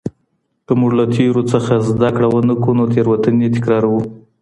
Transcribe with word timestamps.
که 0.65 0.73
موږ 0.79 0.91
له 0.99 1.05
تېرو 1.15 1.41
څخه 1.51 1.73
زده 1.89 2.09
کړه 2.15 2.27
و 2.29 2.37
نه 2.49 2.55
کړو 2.61 2.73
نو 2.79 2.85
تېروتنې 2.93 3.47
تکراروو. 3.55 4.01